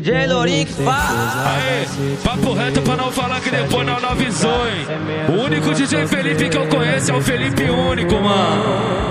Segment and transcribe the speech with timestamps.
[0.00, 1.10] DJ Lourinho que faz.
[1.46, 4.86] Aê, papo reto pra não falar que depois não avisou, hein?
[5.28, 9.02] O único DJ Felipe que eu conheço é o Felipe Único, mano.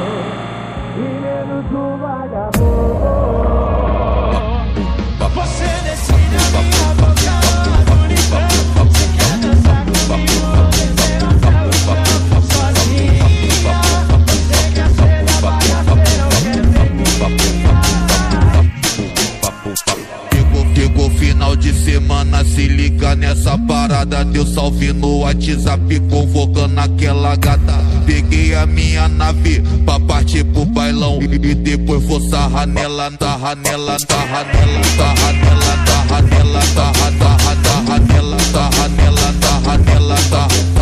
[23.91, 24.23] Parada.
[24.23, 27.73] Deu salve no WhatsApp, convocando aquela gata.
[28.05, 31.19] Peguei a minha nave pra partir pro bailão.
[31.21, 37.55] E depois vou sarrar nela, tarra nela, tarra nela, tarra nela, tarra nela, tarra, tarra,
[37.63, 40.80] tarra nela, tarra nela, tarra nela, tarra,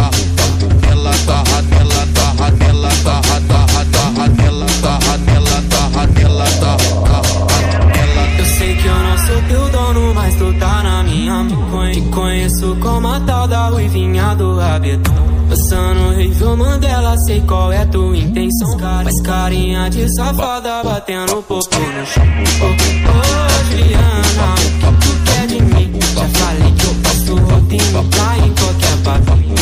[14.80, 15.13] rabetão.
[15.49, 16.88] Passando rei filmando
[17.26, 18.80] sei qual é tua intenção.
[18.80, 22.24] Faz carinha de safada batendo popô no chão.
[22.24, 23.18] Ô,
[23.70, 25.99] Juliana, o que tu quer de mim?
[26.16, 29.55] Já falei que eu passo rotinho pra em qualquer papinho.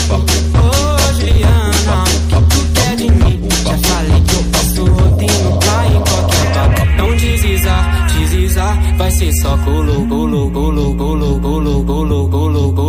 [0.55, 3.49] Ô, Juliana, o que tu quer de mim?
[3.65, 6.97] Já falei que eu passo rotinho pra em qualquer papinho.
[6.97, 12.86] Não deslizar, deslizar, vai ser só golo, golo, golo, golo, golo, golo, golo, golo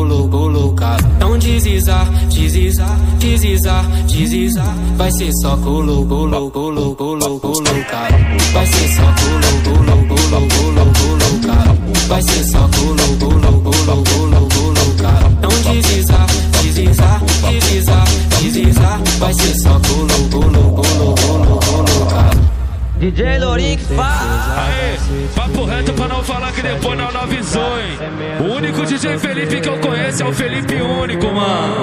[1.59, 4.75] deslizar, deslizar, deslizar, deslizar.
[4.97, 8.17] Vai ser só colo, colo, colo, colo, colo, cara.
[8.53, 11.75] Vai ser só colo, colo, colo, colo, colo, cara.
[12.09, 15.29] Vai ser só colo, colo, colo, colo, colo, cara.
[15.43, 16.27] Não deslizar,
[16.63, 17.21] deslizar,
[17.51, 18.05] deslizar,
[18.41, 19.01] deslizar.
[19.19, 22.41] Vai ser só colo, colo, colo, colo, colo, cara.
[23.01, 24.78] DJ Lorix, vai!
[25.35, 27.99] Papo reto pra não falar que depois não avisou, hein?
[28.41, 31.78] O único DJ Felipe que eu conheço é o Felipe Único, mano.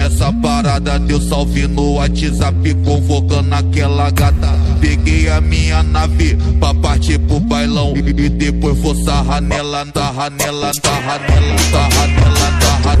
[0.00, 0.98] Nessa parada.
[0.98, 4.58] Deu salve no WhatsApp, convocando aquela gata.
[4.80, 7.92] Peguei a minha nave pra partir pro bailão.
[7.96, 12.96] E depois vou sarrar nela, tarra nela, tarra nela, tarra nela, tarra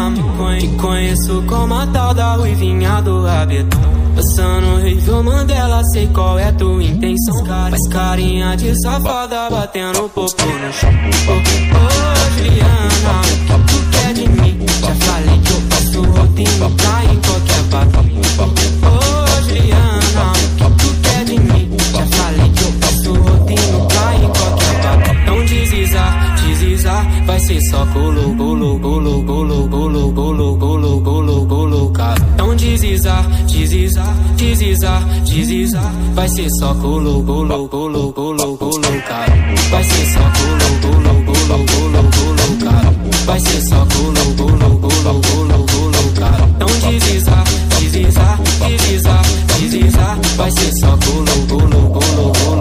[0.00, 3.78] Te conheço como a tal da ruivinha do rabetão.
[4.16, 7.44] Passando review Mandela, sei qual é tua intenção.
[7.44, 10.90] Faz carinha de safada, batendo popô no chão.
[10.90, 11.34] Ô,
[12.38, 14.66] Juliana, o que tu quer de mim?
[14.80, 18.22] Já falei que eu passo rodinho pra em qualquer papinho.
[18.82, 21.76] Ô, Juliana, o que tu quer de mim?
[21.92, 25.22] Já falei que eu passo rodinho pra em qualquer papinho.
[25.22, 29.79] Então deslizar, deslizar, vai ser só golo, golo, golo, golo, golo,
[34.70, 35.92] deslizar, deslizar.
[36.14, 39.34] Vai ser só colo, colo, colo, colo, colo, cara.
[39.70, 42.94] Vai ser só colo, colo, colo, colo, colo, cara.
[43.26, 46.48] Vai ser só colo, colo, colo, colo, colo, cara.
[46.54, 47.44] Então deslizar,
[47.80, 49.22] deslizar, deslizar,
[49.58, 50.18] deslizar.
[50.36, 52.59] Vai ser só colo, colo, colo, colo.